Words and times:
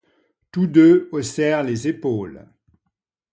Tous 0.51 0.65
deux 0.65 1.09
haussèrent 1.11 1.61
les 1.61 1.87
épaules. 1.87 2.47